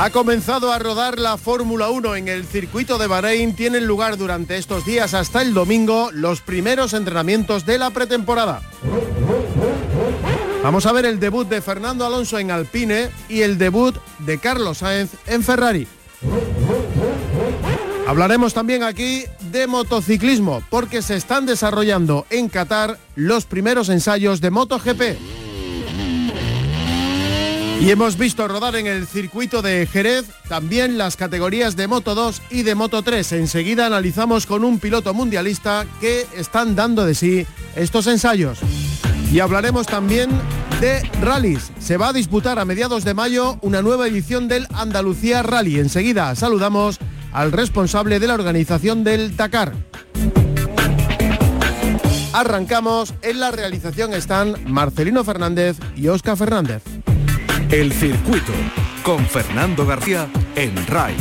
[0.00, 3.56] Ha comenzado a rodar la Fórmula 1 en el circuito de Bahrein.
[3.56, 8.62] Tienen lugar durante estos días hasta el domingo los primeros entrenamientos de la pretemporada.
[10.62, 14.78] Vamos a ver el debut de Fernando Alonso en Alpine y el debut de Carlos
[14.78, 15.88] Sainz en Ferrari.
[18.06, 24.50] Hablaremos también aquí de motociclismo porque se están desarrollando en Qatar los primeros ensayos de
[24.52, 25.47] MotoGP.
[27.80, 32.42] Y hemos visto rodar en el circuito de Jerez también las categorías de Moto 2
[32.50, 33.32] y de Moto 3.
[33.32, 38.58] Enseguida analizamos con un piloto mundialista que están dando de sí estos ensayos.
[39.32, 40.28] Y hablaremos también
[40.80, 41.70] de rallies.
[41.78, 45.78] Se va a disputar a mediados de mayo una nueva edición del Andalucía Rally.
[45.78, 46.98] Enseguida saludamos
[47.32, 49.72] al responsable de la organización del Dakar.
[52.32, 56.82] Arrancamos, en la realización están Marcelino Fernández y Oscar Fernández.
[57.70, 58.52] El circuito
[59.02, 61.14] con Fernando García en RAI.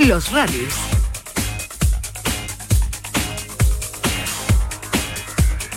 [0.00, 0.91] Los rallies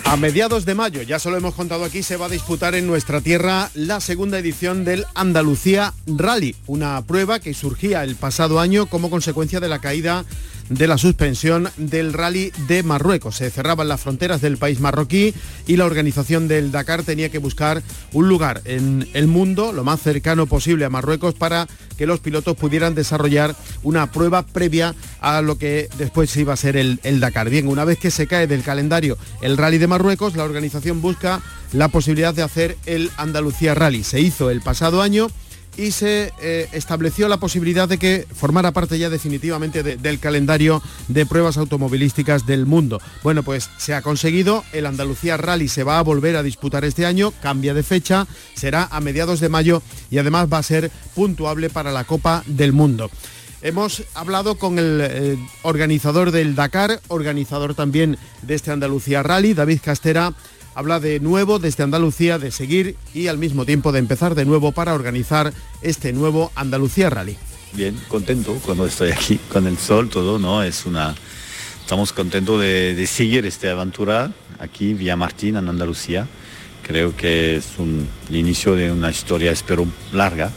[0.06, 2.86] A mediados de mayo, ya se lo hemos contado aquí, se va a disputar en
[2.86, 8.86] nuestra tierra la segunda edición del Andalucía Rally, una prueba que surgía el pasado año
[8.86, 10.24] como consecuencia de la caída
[10.70, 13.38] de la suspensión del rally de Marruecos.
[13.38, 15.34] Se cerraban las fronteras del país marroquí
[15.68, 20.02] y la organización del Dakar tenía que buscar un lugar en el mundo lo más
[20.02, 21.68] cercano posible a Marruecos para
[21.98, 26.78] que los pilotos pudieran desarrollar una prueba previa a lo que después iba a ser
[26.78, 27.50] el, el Dakar.
[27.50, 31.42] Bien, una vez que se cae del calendario el rally de Marruecos, la organización busca
[31.74, 34.04] la posibilidad de hacer el Andalucía Rally.
[34.04, 35.28] Se hizo el pasado año
[35.78, 41.26] y se eh, estableció la posibilidad de que formara parte ya definitivamente del calendario de
[41.26, 43.02] pruebas automovilísticas del mundo.
[43.24, 47.06] Bueno, pues se ha conseguido, el Andalucía Rally se va a volver a disputar este
[47.06, 51.70] año, cambia de fecha, será a mediados de mayo y además va a ser puntuable
[51.70, 53.10] para la Copa del Mundo.
[53.62, 59.80] Hemos hablado con el eh, organizador del Dakar, organizador también de este Andalucía Rally, David
[59.84, 60.34] Castera,
[60.76, 64.74] habla de nuevo desde Andalucía, de seguir y al mismo tiempo de empezar de nuevo
[64.74, 67.38] para organizar este nuevo Andalucía Rally.
[67.74, 70.62] Bien, contento cuando estoy aquí con el sol, todo, ¿no?
[70.62, 71.16] Es una...
[71.82, 76.28] Estamos contentos de, seguir esta aventura aquí, vía Martín, en Andalucía.
[76.82, 80.52] Creo que es un, el inicio de una historia, espero, larga,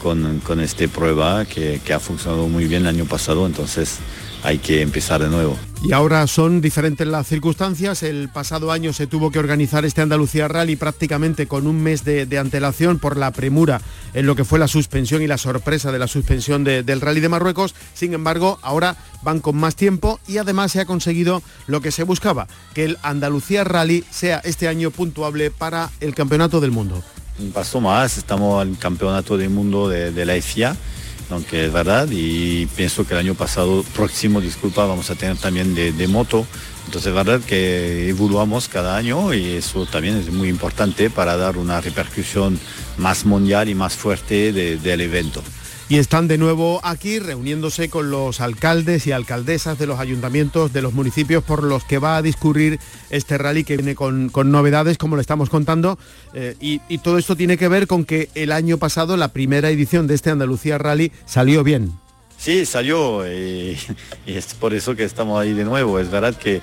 [0.00, 3.98] con, con esta prueba que, que ha funcionado muy bien el año pasado, entonces
[4.42, 5.56] hay que empezar de nuevo.
[5.82, 8.02] Y ahora son diferentes las circunstancias.
[8.02, 12.38] El pasado año se tuvo que organizar este Andalucía Rally prácticamente con un mes de,
[12.38, 13.80] antelación por la premura
[14.12, 17.30] en lo que fue la suspensión y la sorpresa de la suspensión del Rally de
[17.30, 17.74] Marruecos.
[17.94, 22.04] Sin embargo, ahora van con más tiempo y además se ha conseguido lo que se
[22.04, 27.02] buscaba, que el Andalucía Rally sea este año puntuable para el Campeonato del Mundo.
[27.38, 30.76] Un paso más, estamos al Campeonato del Mundo de, de la FIA
[31.30, 35.74] aunque es verdad, y pienso que el año pasado, próximo, disculpa, vamos a tener también
[35.74, 36.46] de, moto.
[36.86, 41.56] Entonces es verdad que evoluamos cada año y eso también es muy importante para dar
[41.56, 42.58] una repercusión
[42.96, 45.42] más mundial y más fuerte del evento
[45.90, 50.82] y están de nuevo aquí reuniéndose con los alcaldes y alcaldesas de los ayuntamientos de
[50.82, 52.78] los municipios por los que va a discurrir
[53.10, 55.98] este rally que viene con, novedades, como le estamos contando,
[56.32, 60.06] eh, y, todo esto tiene que ver con que el año pasado la primera edición
[60.06, 61.92] de este Andalucía Rally salió bien.
[62.38, 63.76] Sí, salió y,
[64.26, 65.98] y es por eso que estamos ahí de nuevo.
[65.98, 66.60] Es verdad que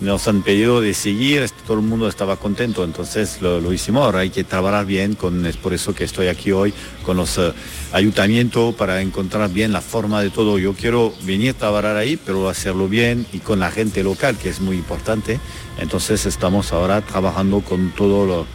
[0.00, 4.30] nos han pedido de seguir, todo el mundo estaba contento, entonces lo, hicimos, ahora hay
[4.30, 6.72] que trabajar bien, con, es por eso que estoy aquí hoy
[7.04, 7.52] con los eh,
[7.92, 10.58] ayuntamientos para encontrar bien la forma de todo.
[10.58, 14.48] Yo quiero venir a trabajar ahí, pero hacerlo bien y con la gente local, que
[14.48, 15.40] es muy importante.
[15.78, 18.46] Entonces estamos ahora trabajando con todo lo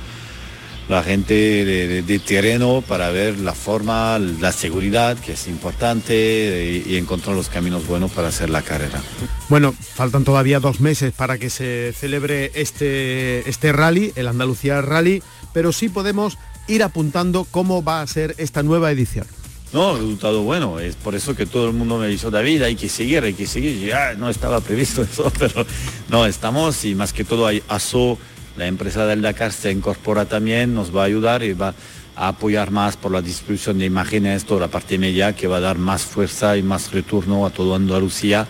[0.89, 7.35] la gente de, terreno para ver la forma, la seguridad, que es importante, y, encontrar
[7.35, 9.01] los caminos buenos para hacer la carrera.
[9.49, 15.23] Bueno, faltan todavía dos meses para que se celebre este, este rally, el Andalucía Rally,
[15.53, 16.37] pero sí podemos
[16.67, 19.25] ir apuntando cómo va a ser esta nueva edición.
[19.73, 22.87] No, resultado bueno, es por eso que todo el mundo me dijo, David, hay que
[22.87, 23.87] seguir, hay que seguir.
[23.87, 25.65] Ya no estaba previsto eso, pero
[26.09, 28.19] no, estamos y más que todo hay ASO,
[28.57, 31.73] la empresa del Dakar se incorpora también, nos va a ayudar y va
[32.15, 35.61] a apoyar más por la distribución de imágenes, toda la parte media que va a
[35.61, 38.47] dar más fuerza y más retorno a todo Andalucía.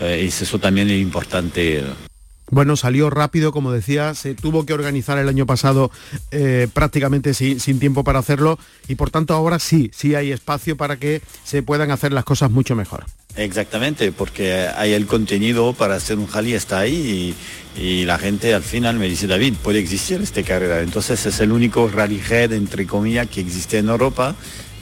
[0.00, 1.84] Eh, y eso también es importante.
[2.52, 5.90] Bueno, salió rápido, como decía, se tuvo que organizar el año pasado
[6.32, 8.58] eh, prácticamente sin, tiempo para hacerlo
[8.88, 12.50] y por tanto ahora sí, sí hay espacio para que se puedan hacer las cosas
[12.50, 13.06] mucho mejor.
[13.36, 17.34] Exactamente, porque hay el contenido para hacer un rally está ahí
[17.74, 20.82] y, la gente al final me dice, David, puede existir esta carrera.
[20.82, 24.36] Entonces es el único rally head, entre comillas, que existe en Europa.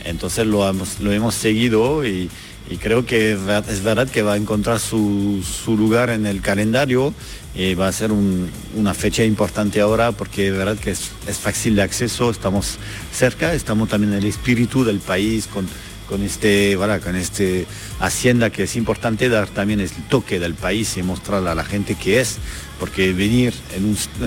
[0.04, 2.28] Entonces lo lo hemos seguido y,
[2.70, 7.12] y creo que es verdad que va a encontrar su, lugar en el calendario.
[7.52, 11.10] Y va a ser una fecha importante ahora porque es verdad que es,
[11.42, 12.78] fácil de acceso, estamos
[13.12, 15.66] cerca, estamos también en el espíritu del país con,
[16.08, 17.66] con este, con este
[17.98, 21.96] hacienda que es importante dar también el toque del país y mostrar a la gente
[21.96, 22.38] que es,
[22.78, 23.84] porque venir en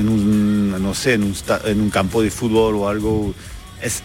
[0.09, 3.33] un, no sé, en un, en un campo de fútbol o algo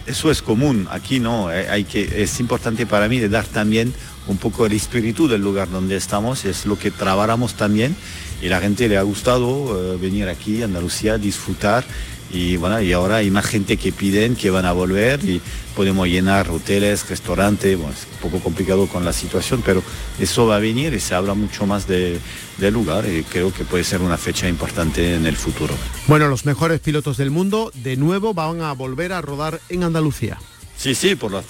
[0.07, 3.93] eso es común, aquí no, eh, hay que, es importante para mí de dar también
[4.27, 7.95] un poco el espíritu del lugar donde estamos, es lo que trabajamos también
[8.41, 11.85] y la gente le ha gustado eh, venir aquí a Andalucía, disfrutar
[12.31, 15.41] y bueno, y ahora hay más gente que piden que van a volver y
[15.75, 19.81] podemos llenar hoteles, restaurantes, bueno, es un poco complicado con la situación, pero
[20.19, 22.19] eso va a venir y se habla mucho más de,
[22.57, 25.73] del lugar y creo que puede ser una fecha importante en el futuro.
[26.07, 30.37] Bueno, los mejores pilotos del mundo de nuevo van a volver a rodar en Andalucía.
[30.79, 31.43] Sí, sí, por los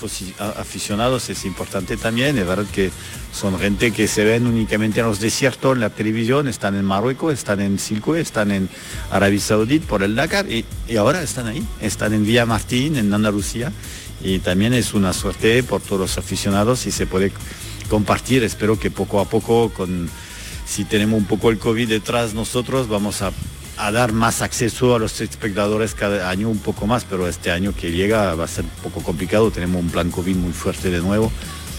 [0.58, 2.36] aficionados es importante también.
[2.40, 2.90] Es verdad que
[3.32, 7.32] son gente que se ven únicamente en los desiertos, en la televisión, están en Marruecos,
[7.32, 8.68] están en Silcoe, están en
[9.12, 10.66] Arabia Saudita por el Dakar y,
[10.98, 13.72] ahora están ahí, están en Villa Martín, en Andalucía.
[14.24, 17.32] Y también es una suerte por todos los aficionados y se puede
[17.88, 18.44] compartir.
[18.44, 20.10] Espero que poco a poco, con,
[20.66, 23.32] si tenemos un poco el COVID detrás nosotros, vamos a
[23.80, 27.74] a dar más acceso a los espectadores cada año un poco más, pero este año
[27.74, 31.00] que llega va a ser un poco complicado, tenemos un plan COVID muy fuerte de
[31.00, 31.32] nuevo,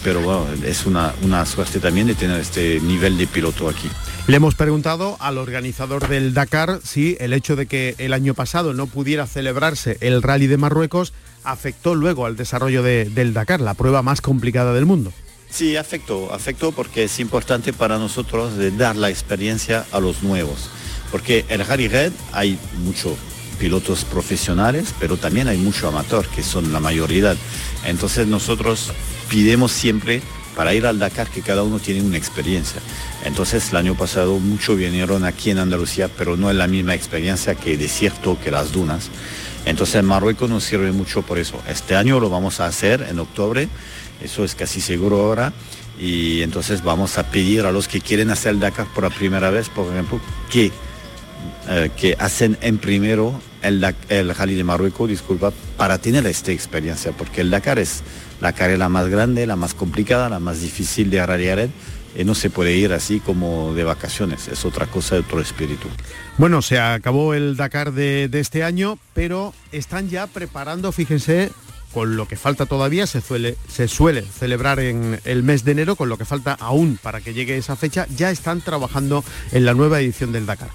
[0.03, 3.87] pero bueno, es una, una suerte también de tener este nivel de piloto aquí.
[4.25, 8.73] Le hemos preguntado al organizador del Dakar si el hecho de que el año pasado
[8.73, 11.13] no pudiera celebrarse el rally de Marruecos
[11.43, 15.13] afectó luego al desarrollo del Dakar, la prueba más complicada del mundo.
[15.51, 20.69] Sí, afectó, afectó porque es importante para nosotros de dar la experiencia a los nuevos
[21.11, 23.13] porque en Rally Red hay muchos
[23.59, 27.35] pilotos profesionales, pero también hay mucho amateur, que son la mayoría.
[27.85, 28.91] Entonces nosotros
[29.29, 30.21] pidemos siempre
[30.55, 32.81] para ir al Dakar que cada uno tiene una experiencia.
[33.23, 37.55] Entonces el año pasado muchos vinieron aquí en Andalucía, pero no es la misma experiencia
[37.55, 39.09] que desierto, que las dunas.
[39.65, 41.61] Entonces Marruecos nos sirve mucho por eso.
[41.67, 43.67] Este año lo vamos a hacer en octubre,
[44.23, 45.53] eso es casi seguro ahora.
[45.99, 49.51] Y entonces vamos a pedir a los que quieren hacer el Dakar por la primera
[49.51, 50.19] vez, por ejemplo,
[50.49, 50.71] que
[51.69, 57.11] eh, que hacen en primero el, el Rally de Marruecos, disculpa, para tener esta experiencia,
[57.11, 58.03] porque el Dakar es
[58.41, 61.69] la carrera más grande, la más complicada, la más difícil de ralliar
[62.15, 65.87] y no se puede ir así como de vacaciones, es otra cosa, de otro espíritu.
[66.37, 71.51] Bueno, se acabó el Dakar de, este año, pero están ya preparando, fíjense,
[71.93, 75.95] con lo que falta todavía, se suele, se suele celebrar en el mes de enero,
[75.95, 79.73] con lo que falta aún para que llegue esa fecha, ya están trabajando en la
[79.73, 80.69] nueva edición del Dakar.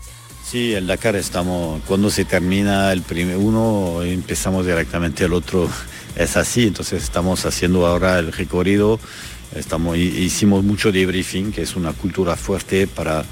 [0.48, 5.68] Sí, el Dakar estamos, cuando se termina el primer uno, empezamos directamente el otro.
[6.14, 9.00] Es así, entonces estamos haciendo ahora el recorrido,
[9.56, 13.24] estamos, hicimos mucho debriefing, que es una cultura fuerte para,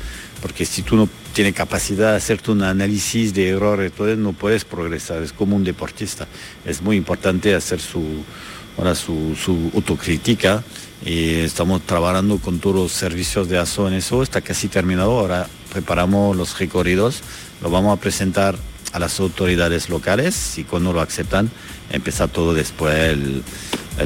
[0.42, 5.22] porque si tú no tienes capacidad de hacerte un análisis de errores, no puedes progresar,
[5.22, 6.26] es como un deportista.
[6.64, 8.24] Es muy importante hacer su,
[8.76, 10.64] ahora su, su autocrítica.
[11.06, 15.46] Y estamos trabajando con todos los servicios de ASO en eso, está casi terminado, ahora
[15.74, 17.20] preparamos los recorridos,
[17.60, 18.54] lo vamos a presentar
[18.92, 21.50] a las autoridades locales y cuando lo aceptan
[21.90, 23.42] empezar todo después el,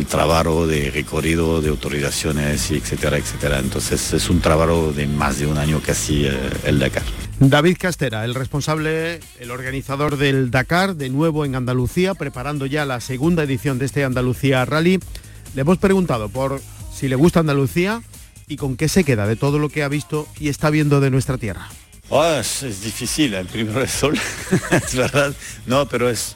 [0.06, 3.58] trabajo de recorrido, de autorizaciones, etcétera, etcétera.
[3.58, 6.32] Entonces es un trabajo de más de un año casi eh,
[6.64, 7.02] el Dakar.
[7.38, 13.00] David Castera, el responsable, el organizador del Dakar, de nuevo en Andalucía, preparando ya la
[13.00, 15.00] segunda edición de este Andalucía Rally.
[15.54, 16.60] Le hemos preguntado por
[16.94, 18.02] si le gusta Andalucía
[18.48, 21.10] y con qué se queda de todo lo que ha visto y está viendo de
[21.10, 21.68] nuestra tierra.
[22.10, 24.18] Ah, es, difícil, el primero es sol,
[24.70, 25.34] es verdad.
[25.66, 26.34] No, pero es,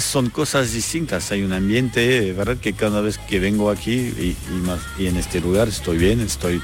[0.00, 1.30] son cosas distintas.
[1.30, 5.40] Hay un ambiente, verdad que cada vez que vengo aquí y, más, y en este
[5.40, 6.60] lugar estoy bien, estoy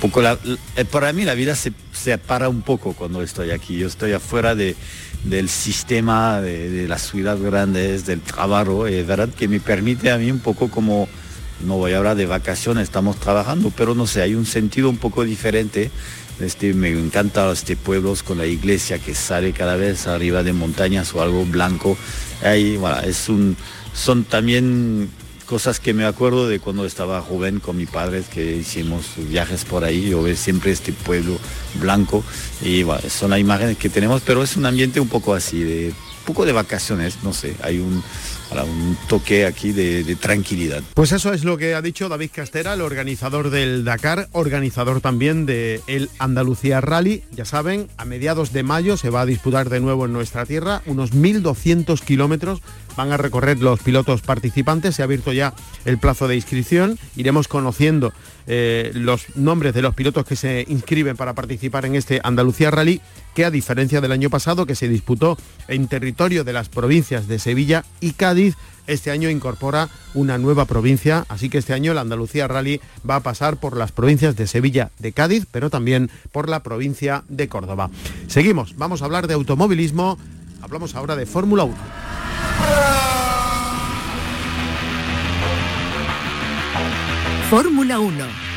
[0.00, 3.78] poco eh, para mí la vida se separa un poco cuando estoy aquí.
[3.78, 4.74] Yo estoy afuera de,
[5.24, 10.30] del sistema de, las ciudades grandes, del trabajo, es verdad que me permite a mí
[10.30, 11.08] un poco como
[11.62, 14.96] no voy a hablar de vacaciones, estamos trabajando, pero no sé, hay un sentido un
[14.96, 15.90] poco diferente.
[16.40, 21.14] Este, me encanta este pueblos con la iglesia que sale cada vez arriba de montañas
[21.14, 21.96] o algo blanco.
[22.42, 23.56] Ahí, bueno, es un,
[23.94, 25.10] son también
[25.46, 29.84] cosas que me acuerdo de cuando estaba joven con mi padre, que hicimos viajes por
[29.84, 31.38] ahí, yo veo siempre este pueblo
[31.74, 32.24] blanco
[32.62, 35.92] y bueno, son las imágenes que tenemos, pero es un ambiente un poco así, de
[36.24, 38.02] poco de vacaciones, no sé, hay un,
[38.64, 40.82] un toque aquí de, tranquilidad.
[40.94, 45.46] Pues eso es lo que ha dicho David Castera, el organizador del Dakar, organizador también
[45.48, 47.24] el Andalucía Rally.
[47.32, 50.82] Ya saben, a mediados de mayo se va a disputar de nuevo en nuestra tierra,
[50.86, 52.62] unos 1.200 kilómetros
[52.96, 55.54] van a recorrer los pilotos participantes, se ha abierto ya
[55.84, 58.12] el plazo de inscripción, iremos conociendo
[58.46, 63.00] eh, los nombres de los pilotos que se inscriben para participar en este Andalucía Rally,
[63.34, 67.38] que a diferencia del año pasado que se disputó en territorio de las provincias de
[67.38, 68.41] Sevilla y Cádiz,
[68.86, 73.20] este año incorpora una nueva provincia, así que este año el Andalucía Rally va a
[73.20, 77.90] pasar por las provincias de Sevilla, de Cádiz, pero también por la provincia de Córdoba.
[78.26, 80.18] Seguimos, vamos a hablar de automovilismo,
[80.60, 81.76] hablamos ahora de Fórmula 1.
[87.50, 88.51] Fórmula 1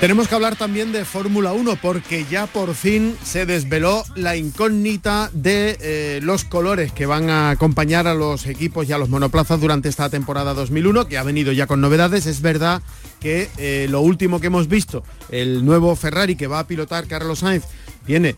[0.00, 5.30] Tenemos que hablar también de Fórmula 1 porque ya por fin se desveló la incógnita
[5.32, 9.58] de eh, los colores que van a acompañar a los equipos y a los monoplazas
[9.58, 12.26] durante esta temporada 2001, que ha venido ya con novedades.
[12.26, 12.82] Es verdad
[13.20, 17.38] que eh, lo último que hemos visto, el nuevo Ferrari que va a pilotar Carlos
[17.38, 17.64] Sainz,
[18.04, 18.34] tiene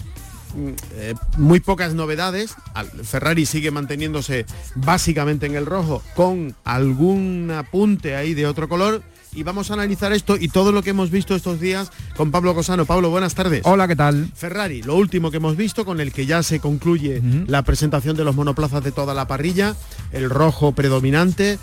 [0.55, 2.55] mm, eh, muy pocas novedades.
[3.03, 4.47] Ferrari sigue manteniéndose
[4.77, 9.03] básicamente en el rojo con algún apunte ahí de otro color
[9.35, 12.55] y vamos a analizar esto y todo lo que hemos visto estos días con Pablo
[12.55, 12.87] Cosano.
[12.87, 13.63] Pablo, buenas tardes.
[13.65, 14.31] Hola, ¿qué tal?
[14.35, 18.25] Ferrari, lo último que hemos visto con el que ya se concluye la presentación de
[18.25, 19.75] los monoplazas de toda la parrilla,
[20.13, 21.59] el rojo predominante,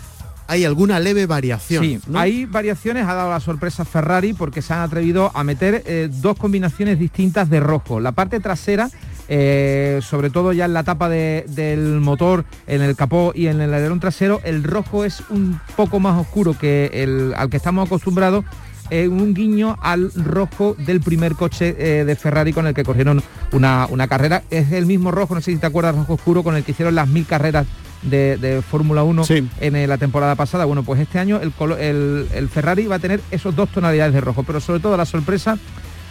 [0.48, 1.84] hay alguna leve variación.
[1.84, 6.08] Sí, hay variaciones, ha dado la sorpresa Ferrari porque se han atrevido a meter eh,
[6.10, 8.00] dos combinaciones distintas de rojo.
[8.00, 8.90] La parte trasera
[9.28, 13.74] eh, sobre todo ya en la tapa del motor, en el capó y en el
[13.74, 18.44] alerón trasero, el rojo es un poco más oscuro que el al que estamos acostumbrados.
[18.88, 23.20] Eh, un guiño al rojo del primer coche eh, de Ferrari con el que corrieron
[23.50, 24.44] una, carrera.
[24.48, 26.94] Es el mismo rojo, no sé si te acuerdas, rojo oscuro, con el que hicieron
[26.94, 27.66] las mil carreras
[28.02, 29.24] de, Fórmula 1
[29.60, 30.66] en la temporada pasada.
[30.66, 34.44] Bueno, pues este año el, el Ferrari va a tener esos dos tonalidades de rojo,
[34.44, 35.58] pero sobre todo la sorpresa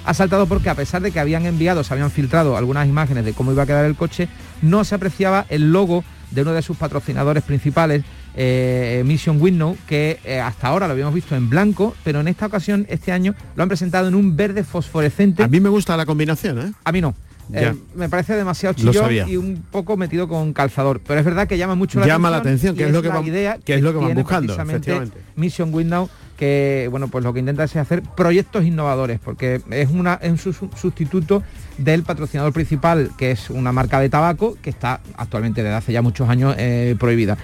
[0.05, 3.33] ha saltado porque a pesar de que habían enviado, se habían filtrado algunas imágenes de
[3.33, 4.27] cómo iba a quedar el coche,
[4.61, 8.03] no se apreciaba el logo de uno de sus patrocinadores principales,
[8.35, 12.45] eh, Mission Window, que eh, hasta ahora lo habíamos visto en blanco, pero en esta
[12.45, 15.43] ocasión, este año, lo han presentado en un verde fosforescente.
[15.43, 16.73] A mí me gusta la combinación, ¿eh?
[16.83, 17.15] A mí no.
[17.53, 20.99] Eh, me parece demasiado chillón y un poco metido con calzador.
[21.05, 22.43] Pero es verdad que llama mucho la llama atención.
[22.43, 25.19] la atención, que es, lo que, van, idea que es lo que van buscando, efectivamente.
[25.35, 30.19] Mission Window que bueno pues lo que intenta es hacer proyectos innovadores porque es una
[30.23, 31.43] un sustituto
[31.77, 36.01] del patrocinador principal que es una marca de tabaco que está actualmente desde hace ya
[36.01, 37.37] muchos años eh, prohibida.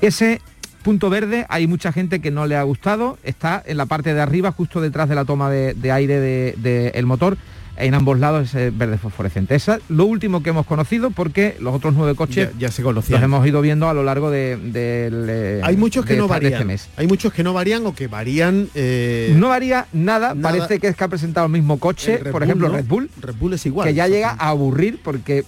[0.00, 0.40] Ese
[0.82, 4.20] punto verde hay mucha gente que no le ha gustado está en la parte de
[4.20, 7.38] arriba justo detrás de la toma de, aire del de, motor
[7.76, 9.54] en ambos lados es verde fosforescente.
[9.54, 13.20] Esa es lo último que hemos conocido porque los otros nueve coches ya, se conocían.
[13.20, 16.76] Los hemos ido viendo a lo largo de, eh, Hay muchos que no este varían.
[16.96, 18.68] Hay muchos que no varían o que varían.
[18.74, 20.34] Eh, no varía nada.
[20.34, 23.10] Parece que es que ha presentado el mismo coche, por ejemplo Red Bull.
[23.20, 23.88] Red Bull es igual.
[23.88, 25.44] Que ya llega a aburrir porque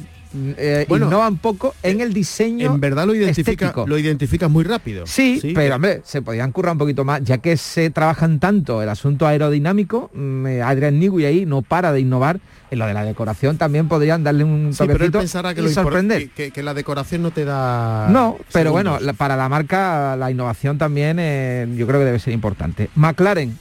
[0.57, 2.75] eh, bueno, innovan poco en el diseño.
[2.75, 5.07] En verdad lo identifica, lo identificas muy rápido.
[5.07, 8.89] Sí, pero hombre, se podían currar un poquito más, ya que se trabajan tanto el
[8.89, 12.41] asunto aerodinámico, mm, eh, Adrian Newey ahí no para de innovar.
[12.69, 15.69] En lo de la decoración también podrían darle un sí, pero él pensará que, lo
[15.69, 16.31] sorprender.
[16.31, 18.09] Que, la decoración no te da.
[18.11, 22.33] No, pero bueno, para la marca la innovación también eh, yo creo que debe ser
[22.33, 22.91] importante.
[22.97, 23.57] McLaren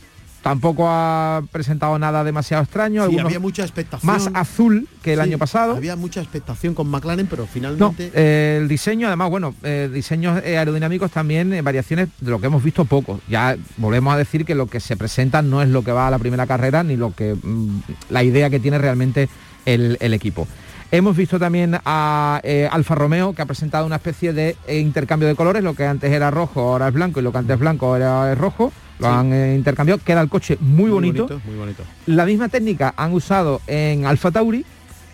[0.45, 3.01] Tampoco ha presentado nada demasiado extraño.
[3.01, 4.05] había mucha expectación.
[4.05, 5.75] Más azul que el año pasado.
[5.75, 8.11] Había mucha expectación con McLaren, pero finalmente...
[8.13, 12.63] Eh, el diseño, además, bueno, eh, diseños aerodinámicos también, eh, variaciones de lo que hemos
[12.63, 13.19] visto poco.
[13.27, 16.11] Ya volvemos a decir que lo que se presenta no es lo que va a
[16.11, 17.79] la primera carrera, ni lo que mm,
[18.11, 19.27] la idea que tiene realmente
[19.65, 20.47] el, equipo.
[20.91, 25.63] Hemos visto también a Alfa Romeo, que ha presentado una especie de intercambio de colores,
[25.63, 28.37] lo que antes era rojo, ahora es blanco, y lo que antes blanco ahora es
[28.37, 31.27] rojo lo han eh, intercambiado, queda el coche muy, bonito.
[31.45, 31.83] Muy bonito.
[32.05, 34.65] La misma técnica han usado en Alfa Tauri,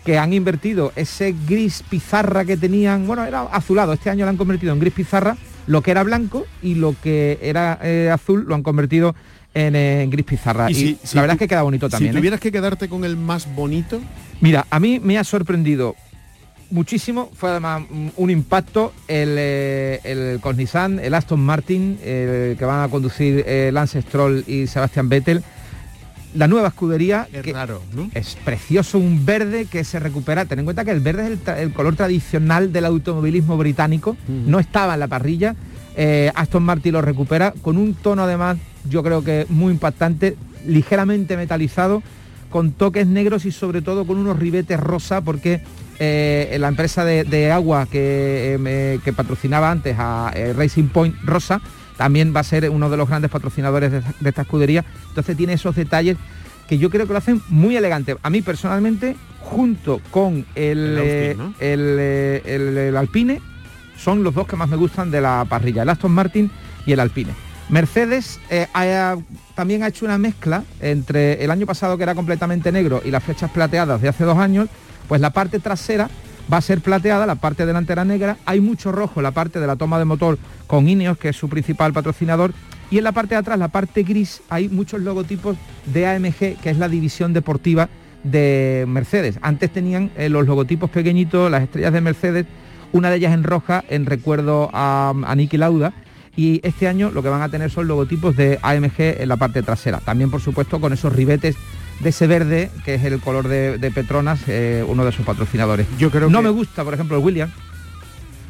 [0.04, 4.36] que han invertido ese gris pizarra que tenían, bueno, era azulado, este año lo han
[4.36, 5.36] convertido en gris pizarra,
[5.66, 9.14] lo que era blanco y lo que era eh, azul lo han convertido
[9.54, 10.70] en, gris pizarra.
[10.70, 12.12] Y, la verdad es que queda bonito también.
[12.12, 14.00] Si tuvieras que quedarte con el más bonito.
[14.40, 15.94] Mira, a mí me ha sorprendido
[16.72, 17.82] muchísimo, fue además
[18.16, 23.70] un impacto el, eh, el con Nissan, el Aston Martin, que van a conducir eh,
[23.72, 25.42] Lance Stroll y Sebastian Vettel.
[26.34, 28.10] La nueva escudería Es que raro, ¿no?
[28.14, 30.46] es precioso, un verde que se recupera.
[30.46, 34.16] Ten en cuenta que el verde es el, tra- el color tradicional del automovilismo británico,
[34.26, 35.54] no estaba en la parrilla.
[35.94, 38.56] Eh, Aston Martin lo recupera con un tono además,
[38.88, 40.36] yo creo que muy impactante,
[40.66, 42.02] ligeramente metalizado,
[42.48, 45.60] con toques negros y sobre todo con unos ribetes rosa, porque
[45.98, 51.16] eh, la empresa de, de agua que, eh, que patrocinaba antes a eh, Racing Point
[51.24, 51.60] Rosa
[51.96, 54.84] también va a ser uno de los grandes patrocinadores de, esta- de esta escudería.
[55.08, 56.16] Entonces tiene esos detalles
[56.68, 58.16] que yo creo que lo hacen muy elegante.
[58.22, 61.54] A mí personalmente, junto con el, El Austin, ¿no?
[61.60, 63.40] el, Alpine,
[63.98, 66.50] son los dos que más me gustan de la parrilla, el Aston Martin
[66.86, 67.32] y el Alpine.
[67.68, 68.40] Mercedes
[68.74, 69.16] ha-
[69.54, 73.22] también ha hecho una mezcla entre el año pasado que era completamente negro y las
[73.22, 74.68] flechas plateadas de hace dos años,
[75.12, 76.08] pues la parte trasera
[76.50, 79.66] va a ser plateada, la parte delantera negra, hay mucho rojo en la parte de
[79.66, 82.54] la toma de motor con Ineos, que es su principal patrocinador,
[82.90, 86.70] y en la parte de atrás, la parte gris, hay muchos logotipos de AMG, que
[86.70, 87.90] es la división deportiva
[88.24, 89.38] de Mercedes.
[89.42, 92.46] Antes tenían eh, los logotipos pequeñitos, las estrellas de Mercedes,
[92.92, 95.92] una de ellas en roja, en recuerdo a, a Niki Lauda,
[96.36, 99.62] y este año lo que van a tener son logotipos de AMG en la parte
[99.62, 100.00] trasera.
[100.00, 101.54] También, por supuesto, con esos ribetes
[102.00, 105.86] de ese verde, que es el color de, de Petronas, eh, uno de sus patrocinadores.
[105.98, 107.52] Yo creo no que- me gusta, por ejemplo, el Williams.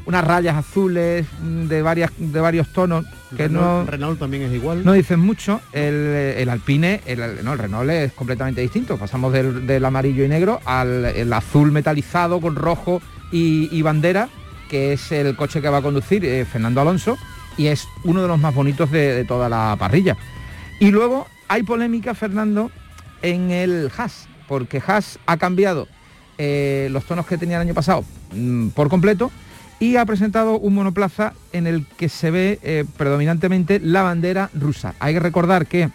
[0.05, 3.05] Unas rayas azules mm, de, varias, de varios tonos
[3.37, 4.85] que no, Renault, Renault también es igual.
[4.85, 5.61] no dicen mucho.
[5.73, 5.95] El,
[6.37, 8.97] el Alpine, el, no, el Renault es completamente distinto.
[8.97, 14.29] Pasamos del, del amarillo y negro al el azul metalizado con rojo y, y bandera,
[14.69, 17.17] que es el coche que va a conducir eh, Fernando Alonso
[17.57, 20.17] y es uno de los más bonitos de, de toda la parrilla.
[20.81, 22.73] Y luego hay polémica, Fernando,
[23.23, 25.89] en el Haas, porque Haas ha cambiado
[26.39, 29.31] eh, los tonos que tenía el año pasado mm, por completo
[29.83, 34.95] y ha presentado un monoplaza en el que se ve eh, predominantemente la bandera rusa.
[35.01, 35.91] Hay que recordar que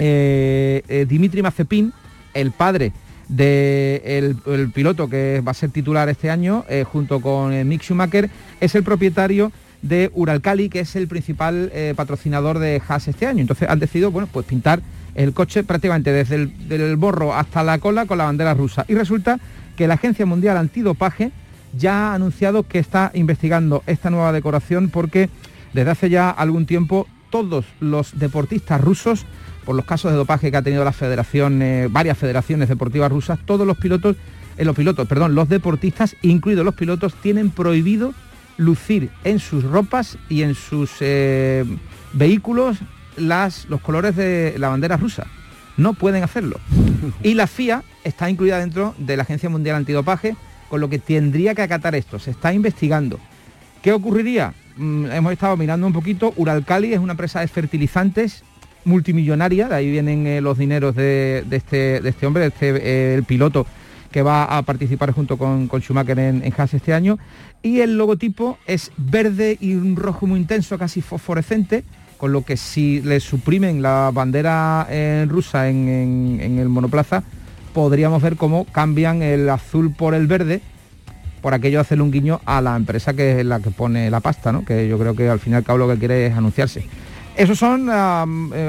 [0.00, 1.92] eh, eh, Dimitri Mazepin,
[2.34, 2.92] el padre
[3.28, 8.28] del el piloto que va a ser titular este año, junto con Mick Schumacher,
[8.60, 13.40] es el propietario de Uralkali, que es el principal patrocinador de Haas este año.
[13.40, 14.80] Entonces han decidido, bueno, pues pintar
[15.16, 18.84] el coche prácticamente desde el del borro hasta la cola con la bandera rusa.
[18.86, 19.40] Y resulta
[19.76, 21.32] que la Agencia Mundial Antidopaje
[21.76, 25.28] ya ha anunciado que está investigando esta nueva decoración porque
[25.72, 29.26] desde hace ya algún tiempo todos los deportistas rusos,
[29.64, 33.38] por los casos de dopaje que ha tenido la federación, eh, varias federaciones deportivas rusas,
[33.44, 34.16] todos los pilotos,
[34.56, 38.14] eh, los pilotos, perdón, los deportistas, incluidos los pilotos, tienen prohibido
[38.58, 41.64] lucir en sus ropas y en sus eh,
[42.12, 42.78] vehículos
[43.16, 45.26] las, los colores de la bandera rusa.
[45.76, 46.58] No pueden hacerlo.
[47.22, 50.36] Y la FIA está incluida dentro de la Agencia Mundial Antidopaje,
[50.68, 52.18] con lo que tendría que acatar esto.
[52.18, 53.20] Se está investigando.
[53.82, 54.54] ¿Qué ocurriría?
[54.76, 56.32] Mm, hemos estado mirando un poquito.
[56.36, 58.42] Uralkali es una empresa de fertilizantes
[58.84, 63.14] multimillonaria, de ahí vienen eh, los dineros de, este, de este hombre, de este, eh,
[63.14, 63.66] el piloto
[64.12, 67.18] que va a participar junto con, con Schumacher en, en este año.
[67.62, 71.84] Y el logotipo es verde y un rojo muy intenso, casi fosforescente,
[72.16, 77.22] con lo que si le suprimen la bandera eh, rusa en, el monoplaza,
[77.74, 80.60] podríamos ver cómo cambian el azul por el verde,
[81.42, 84.50] por aquello hacerle un guiño a la empresa que es la que pone la pasta,
[84.52, 84.64] ¿no?
[84.64, 86.86] que yo creo que al fin y al cabo lo que quiere es anunciarse.
[87.36, 87.92] Esos son eh,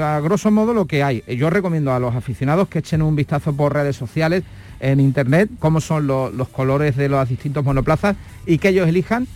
[0.02, 1.24] a grosso modo lo que hay.
[1.26, 4.44] Yo recomiendo a los aficionados que echen un vistazo por redes sociales,
[4.80, 8.14] en internet, cómo son lo- los colores de los distintos monoplazas
[8.46, 9.26] y que ellos elijan.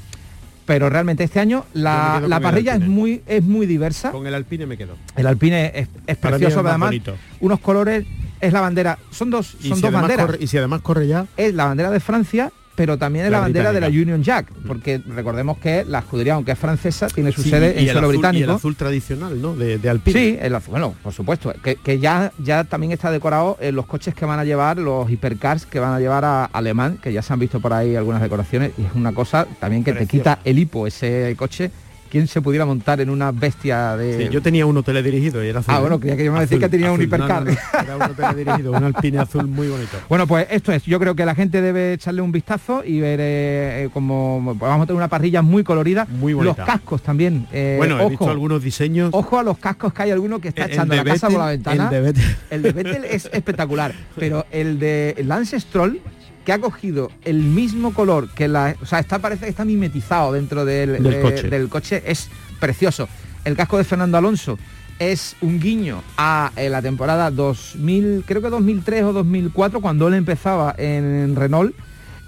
[0.64, 4.10] Pero realmente este año la, la parrilla es muy, es muy diversa.
[4.12, 4.96] Con el Alpine me quedo.
[5.16, 7.16] El Alpine es, es precioso, es más además bonito.
[7.40, 8.06] unos colores,
[8.40, 10.26] es la bandera, son dos, son si, dos banderas.
[10.26, 13.38] corre, y si además corre ya, Es la bandera de Francia, pero también es la,
[13.38, 13.88] La bandera de la.
[13.88, 17.78] Union Jack, porque recordemos que la escudería, aunque es francesa, tiene su Sí, sede en
[17.80, 18.52] el suelo azul, y el británico.
[18.52, 19.54] azul tradicional, ¿no?
[19.54, 20.18] De, de Alpine.
[20.18, 23.86] Sí, el azul, bueno, por supuesto, que, que ya, ya también está decorado en los
[23.86, 27.20] coches que van a llevar, los hipercars que van a llevar a Alemán, que ya
[27.22, 30.38] se han visto por ahí algunas decoraciones, y es una cosa también que te quita
[30.44, 31.70] el hipo ese coche.
[32.12, 34.26] ¿Quién se pudiera montar en una bestia de...
[34.26, 35.72] Sí, yo tenía uno teledirigido y era azul.
[35.74, 37.42] Ah, bueno, creía que iba a decir Azul, que tenía un hipercar.
[37.42, 39.96] No, Era uno teledirigido, un Alpine azul muy bonito.
[40.10, 40.82] Bueno, pues esto es.
[40.84, 44.58] Yo creo que la gente debe echarle un vistazo y ver eh, eh, como pues
[44.70, 46.06] vamos a tener una parrilla muy colorida.
[46.10, 46.54] Muy bonita.
[46.58, 47.46] Los cascos también.
[47.50, 49.08] eh, bueno, he ojo, visto algunos diseños.
[49.14, 51.46] ojo a los cascos que hay alguno que está El- echando la casa por la
[51.46, 51.84] ventana.
[51.84, 52.36] el de Vettel.
[52.50, 55.98] El de Vettel es espectacular, pero el de Lance Stroll
[56.44, 60.32] que ha cogido el mismo color que la, o sea, está parece que está mimetizado
[60.32, 61.48] dentro del, Del eh, coche.
[61.48, 62.28] del coche, es
[62.60, 63.08] precioso.
[63.44, 64.58] El casco de Fernando Alonso
[64.98, 70.14] es un guiño a eh, la temporada 2000, creo que 2003 o 2004 cuando él
[70.14, 71.74] empezaba en Renault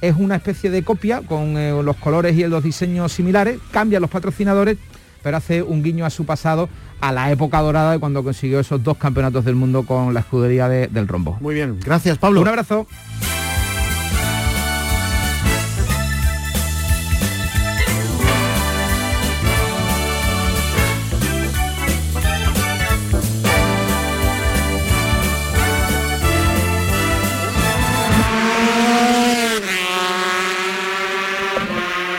[0.01, 4.11] es una especie de copia con eh, los colores y los diseños similares, cambian los
[4.11, 4.77] patrocinadores,
[5.23, 6.69] pero hace un guiño a su pasado,
[7.01, 10.69] a la época dorada de cuando consiguió esos dos campeonatos del mundo con la escudería
[10.69, 11.39] del rombo.
[11.41, 12.43] Muy bien, gracias Pablo.
[12.43, 12.87] Un abrazo.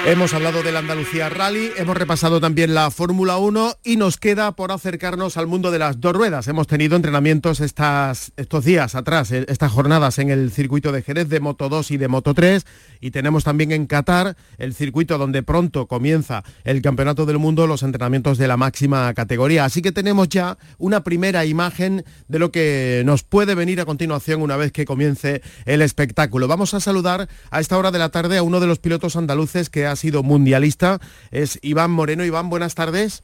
[0.07, 4.71] Hemos hablado del Andalucía Rally, hemos repasado también la Fórmula 1 y nos queda por
[4.71, 6.47] acercarnos al mundo de las dos ruedas.
[6.47, 11.27] Hemos tenido entrenamientos estas, estos días atrás, eh, estas jornadas en el circuito de Jerez
[11.27, 12.67] de Moto 2 y de Moto 3
[13.01, 17.81] y tenemos también en Qatar el circuito donde pronto comienza el Campeonato del Mundo, los
[17.81, 19.65] entrenamientos de la máxima categoría.
[19.65, 24.43] Así que tenemos ya una primera imagen de lo que nos puede venir a continuación
[24.43, 26.47] una vez que comience el espectáculo.
[26.47, 29.71] Vamos a saludar a esta hora de la tarde a uno de los pilotos andaluces
[29.71, 30.99] que ha sido mundialista,
[31.31, 32.25] es Iván Moreno.
[32.25, 33.23] Iván, buenas tardes.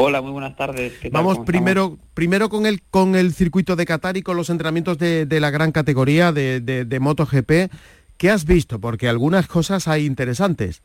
[0.00, 0.92] Hola, muy buenas tardes.
[1.10, 5.26] Vamos primero, primero con el, con el circuito de Qatar y con los entrenamientos de,
[5.40, 7.72] la gran categoría de, de, MotoGP.
[8.16, 8.78] ¿Qué has visto?
[8.78, 10.82] Porque algunas cosas hay interesantes.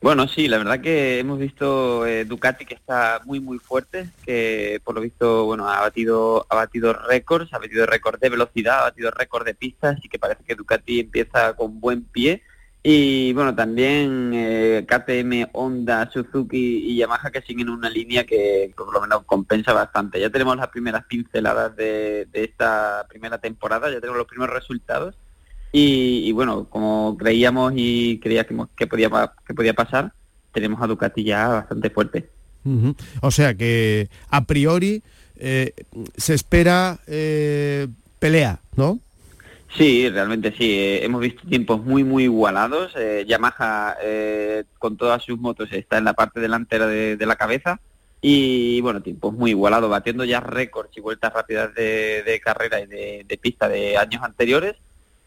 [0.00, 4.80] Bueno, sí, la verdad que hemos visto eh, Ducati que está muy muy fuerte, que
[4.84, 8.82] por lo visto, bueno, ha batido ha batido récords, ha batido récord de velocidad, ha
[8.82, 12.42] batido récord de pistas y que parece que Ducati empieza con buen pie
[12.88, 18.94] y bueno, también eh, KTM, Honda, Suzuki y Yamaha que siguen una línea que por
[18.94, 20.20] lo menos compensa bastante.
[20.20, 25.16] Ya tenemos las primeras pinceladas de, esta primera temporada, ya tenemos los primeros resultados.
[25.72, 29.10] Y, bueno, como creíamos y creíamos que podía,
[29.44, 30.12] que podía pasar,
[30.52, 32.30] tenemos a Ducati ya bastante fuerte.
[33.20, 35.02] O sea que a priori
[35.34, 35.74] eh,
[36.16, 37.88] se espera eh,
[38.20, 39.00] pelea, ¿no?
[39.74, 40.78] Sí, realmente sí.
[40.78, 42.92] Eh, hemos visto tiempos muy, muy igualados.
[42.96, 47.80] Eh, Yamaha, eh, con todas sus motos, está en la parte delantera de, la cabeza.
[48.20, 53.38] Y bueno, tiempos muy igualados, batiendo ya récords y vueltas rápidas de, carrera y de,
[53.40, 54.76] pista de años anteriores.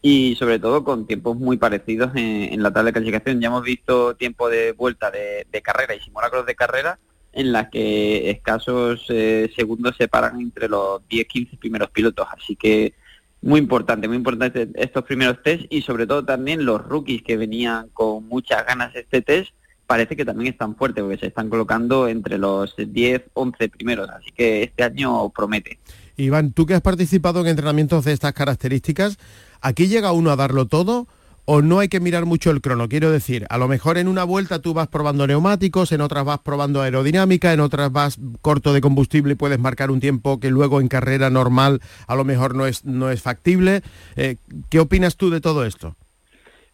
[0.02, 3.40] Y sobre todo con tiempos muy parecidos en, la tabla de clasificación.
[3.40, 6.98] Ya hemos visto tiempo de vuelta de, carrera y simulacros de carrera
[7.32, 12.26] en las que escasos segundos separan entre los 10-15 primeros pilotos.
[12.32, 12.94] Así que
[13.42, 17.88] muy importante, muy importante estos primeros test y sobre todo también los rookies que venían
[17.92, 19.50] con muchas ganas este test
[19.86, 24.30] parece que también están fuertes porque se están colocando entre los 10, 11 primeros, así
[24.30, 25.80] que este año promete.
[26.16, 29.18] Iván, tú que has participado en entrenamientos de estas características,
[29.60, 31.08] ¿aquí llega uno a darlo todo
[31.44, 32.88] o no hay que mirar mucho el crono.
[32.88, 36.40] Quiero decir, a lo mejor en una vuelta tú vas probando neumáticos, en otras vas
[36.40, 40.80] probando aerodinámica, en otras vas corto de combustible y puedes marcar un tiempo que luego
[40.80, 43.82] en carrera normal a lo mejor no es, no es factible.
[44.16, 44.36] Eh,
[44.68, 45.96] ¿Qué opinas tú de todo esto?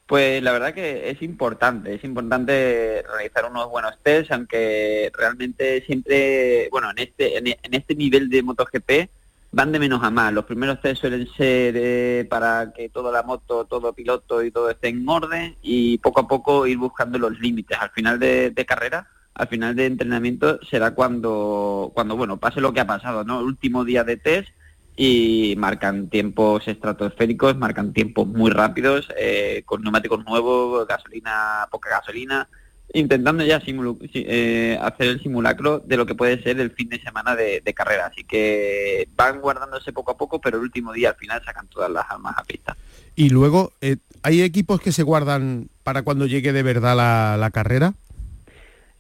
[0.07, 6.69] Pues la verdad que es importante, es importante realizar unos buenos tests, aunque realmente siempre,
[6.71, 9.09] bueno, en este, en este nivel de MotoGP,
[9.53, 10.33] van de menos a más.
[10.33, 14.71] Los primeros test suelen ser eh, para que toda la moto, todo piloto y todo
[14.71, 17.79] esté en orden y poco a poco ir buscando los límites.
[17.81, 22.81] Al final de, carrera, al final de entrenamiento será cuando, cuando bueno, pase lo que
[22.81, 23.41] ha pasado, ¿no?
[23.41, 24.49] Último día de test
[24.97, 32.49] y marcan tiempos estratosféricos, marcan tiempos muy rápidos, eh, con neumáticos nuevos, gasolina, poca gasolina,
[32.93, 37.37] intentando ya eh, hacer el simulacro de lo que puede ser el fin de semana
[37.37, 38.07] de, carrera.
[38.07, 41.91] Así que van guardándose poco a poco, pero el último día al final sacan todas
[41.91, 42.77] las armas a pista.
[43.15, 46.97] Y luego, eh, ¿hay equipos que se guardan para cuando llegue de verdad
[47.39, 47.95] la, carrera?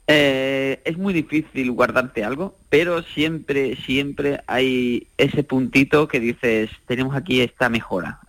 [0.09, 7.16] Eh, es muy difícil guardarte algo, pero siempre, siempre hay ese puntito que dices, tenemos
[7.16, 8.20] aquí esta mejora.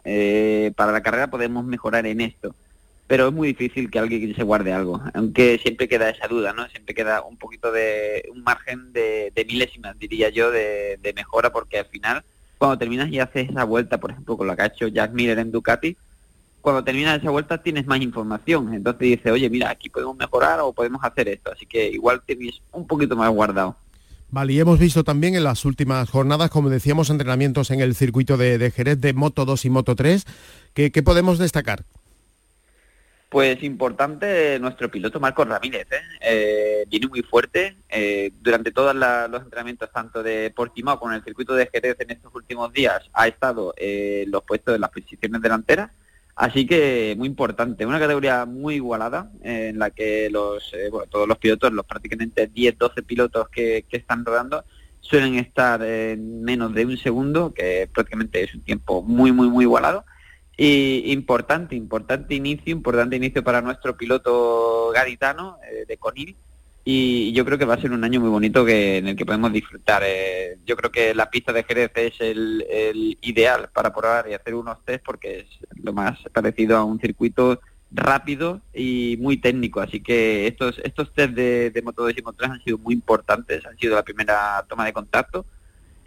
[0.76, 2.56] para la carrera podemos mejorar en esto
[3.08, 6.68] pero es muy difícil que alguien se guarde algo, aunque siempre queda esa duda, ¿no?
[6.68, 11.86] Siempre queda un poquito de un margen de, milésimas, diría yo, de, mejora, porque al
[11.86, 12.24] final,
[12.58, 15.40] cuando terminas y haces esa vuelta, por ejemplo, con la que ha hecho Jack Miller
[15.40, 15.96] en Ducati,
[16.60, 20.74] cuando terminas esa vuelta tienes más información, entonces dices, oye, mira, aquí podemos mejorar o
[20.74, 23.78] podemos hacer esto, así que igual tienes un poquito más guardado.
[24.30, 28.36] Vale, y hemos visto también en las últimas jornadas, como decíamos, entrenamientos en el circuito
[28.36, 30.26] de, Jerez de Moto 2 y Moto 3.
[30.74, 31.86] ¿Qué, qué podemos destacar?
[33.30, 36.02] Pues importante nuestro piloto Marcos Ramírez, ¿eh?
[36.22, 41.26] Eh, viene muy fuerte eh, durante todos los entrenamientos tanto de Portimao como en el
[41.26, 45.42] circuito de Jerez en estos últimos días ha estado en los puestos de las posiciones
[45.42, 45.92] delanteras,
[46.38, 50.72] así que muy importante, una categoría muy igualada en la que los
[51.10, 54.64] todos los pilotos, los prácticamente 10-12 pilotos que, que están rodando
[55.02, 59.66] suelen estar en menos de un segundo, que prácticamente es un tiempo muy muy muy
[59.66, 60.06] igualado
[60.60, 66.36] Y importante, importante inicio, importante inicio para nuestro piloto gaditano eh, de Conil.
[66.84, 69.26] Y yo creo que va a ser un año muy bonito que, en el que
[69.26, 70.02] podemos disfrutar.
[70.06, 74.56] Eh, yo creo que la pista de Jerez es el, ideal para probar y hacer
[74.56, 75.48] unos test porque es
[75.84, 77.60] lo más parecido a un circuito
[77.92, 79.82] rápido y muy técnico.
[79.82, 82.96] Así que estos, estos test de, de Moto 2 y Moto 3 han sido muy
[82.96, 85.46] importantes, han sido la primera toma de contacto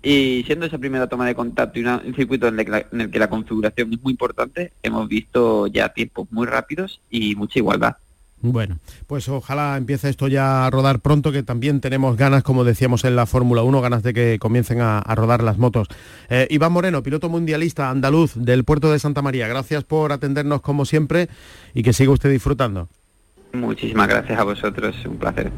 [0.02, 3.92] y siendo esa primera toma de contacto y un circuito en el, que la configuración
[3.92, 7.96] es muy importante, hemos visto ya tiempos muy rápidos y mucha igualdad.
[8.42, 13.04] Bueno, pues ojalá empiece esto ya a rodar pronto, que también tenemos ganas, como decíamos
[13.04, 15.88] en la Fórmula 1, ganas de que comiencen a, rodar las motos.
[16.30, 20.86] Eh, Iván Moreno, piloto mundialista andaluz del puerto de Santa María, gracias por atendernos como
[20.86, 21.28] siempre
[21.74, 22.88] y que siga usted disfrutando.
[23.52, 25.50] Muchísimas gracias a vosotros, un placer.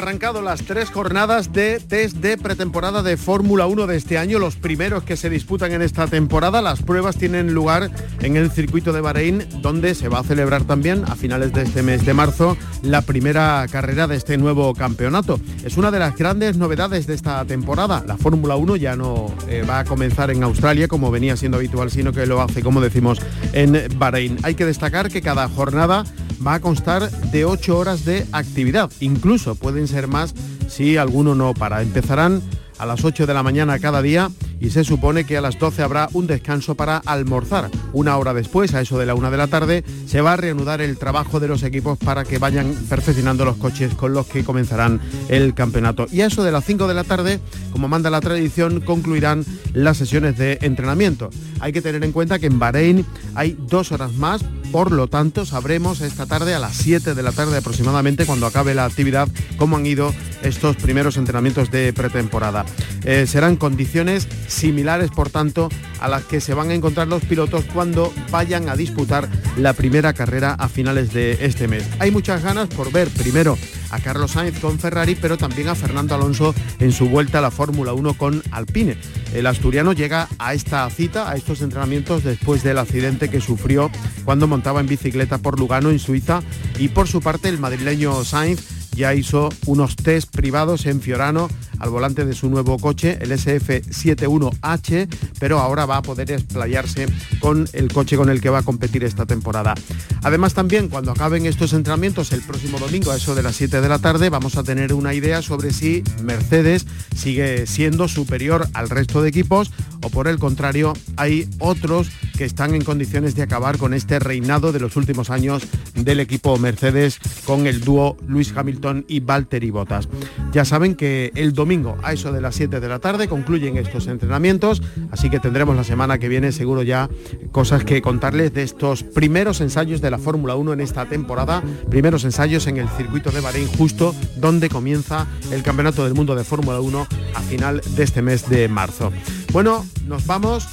[0.00, 4.56] Arrancado las tres jornadas de test de pretemporada de Fórmula 1 de este año, los
[4.56, 6.62] primeros que se disputan en esta temporada.
[6.62, 7.90] Las pruebas tienen lugar
[8.22, 11.82] en el circuito de Bahrein, donde se va a celebrar también a finales de este
[11.82, 15.38] mes de marzo la primera carrera de este nuevo campeonato.
[15.64, 18.02] Es una de las grandes novedades de esta temporada.
[18.06, 21.90] La Fórmula 1 ya no eh, va a comenzar en Australia como venía siendo habitual,
[21.90, 23.20] sino que lo hace, como decimos,
[23.52, 24.38] en Bahrein.
[24.44, 26.04] Hay que destacar que cada jornada
[26.46, 28.90] va a constar de 8 horas de actividad.
[29.00, 30.34] Incluso pueden ser más
[30.68, 31.82] si alguno no para.
[31.82, 32.42] Empezarán
[32.78, 35.82] a las 8 de la mañana cada día y se supone que a las 12
[35.82, 37.70] habrá un descanso para almorzar.
[37.92, 40.80] Una hora después, a eso de la una de la tarde, se va a reanudar
[40.80, 45.00] el trabajo de los equipos para que vayan perfeccionando los coches con los que comenzarán
[45.28, 46.06] el campeonato.
[46.10, 49.98] Y a eso de las 5 de la tarde, como manda la tradición, concluirán las
[49.98, 51.28] sesiones de entrenamiento.
[51.60, 55.44] Hay que tener en cuenta que en Bahrein hay dos horas más por lo tanto,
[55.44, 59.76] sabremos esta tarde a las 7 de la tarde aproximadamente, cuando acabe la actividad, cómo
[59.76, 62.64] han ido estos primeros entrenamientos de pretemporada.
[63.04, 65.68] Eh, serán condiciones similares, por tanto,
[66.00, 70.12] a las que se van a encontrar los pilotos cuando vayan a disputar la primera
[70.12, 71.84] carrera a finales de este mes.
[71.98, 73.58] Hay muchas ganas por ver primero
[73.90, 77.50] a Carlos Sainz con Ferrari, pero también a Fernando Alonso en su vuelta a la
[77.50, 78.96] Fórmula 1 con Alpine.
[79.34, 83.90] El asturiano llega a esta cita, a estos entrenamientos, después del accidente que sufrió
[84.24, 86.42] cuando montaba en bicicleta por Lugano, en Suiza,
[86.78, 91.48] y por su parte el madrileño Sainz ya hizo unos test privados en Fiorano
[91.78, 97.06] al volante de su nuevo coche, el SF71H, pero ahora va a poder explayarse
[97.40, 99.74] con el coche con el que va a competir esta temporada.
[100.22, 103.88] Además también cuando acaben estos entrenamientos el próximo domingo a eso de las 7 de
[103.88, 109.22] la tarde vamos a tener una idea sobre si Mercedes sigue siendo superior al resto
[109.22, 109.70] de equipos
[110.02, 114.72] o por el contrario hay otros que están en condiciones de acabar con este reinado
[114.72, 115.62] de los últimos años
[116.04, 120.08] del equipo Mercedes con el dúo Luis Hamilton y Valtteri Bottas.
[120.52, 124.06] Ya saben que el domingo a eso de las 7 de la tarde concluyen estos
[124.06, 127.08] entrenamientos, así que tendremos la semana que viene seguro ya
[127.52, 132.24] cosas que contarles de estos primeros ensayos de la Fórmula 1 en esta temporada, primeros
[132.24, 136.80] ensayos en el circuito de Bahrein justo donde comienza el Campeonato del Mundo de Fórmula
[136.80, 139.12] 1 a final de este mes de marzo.
[139.52, 140.66] Bueno, nos vamos.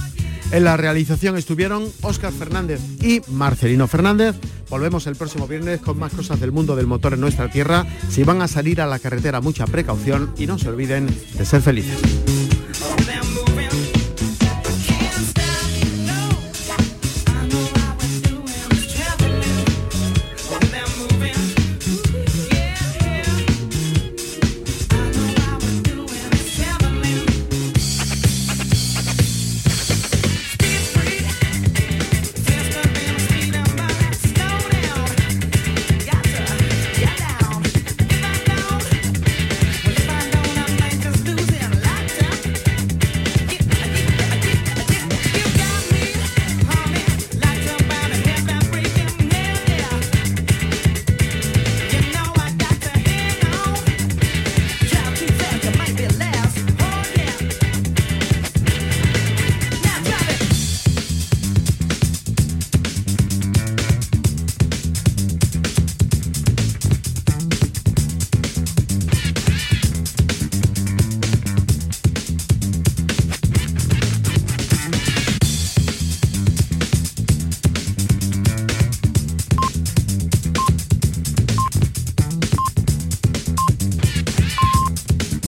[0.52, 4.36] En la realización estuvieron Óscar Fernández y Marcelino Fernández.
[4.70, 7.86] Volvemos el próximo viernes con más cosas del mundo del motor en nuestra tierra.
[8.10, 11.08] Si van a salir a la carretera, mucha precaución y no se olviden
[11.38, 12.00] de ser felices.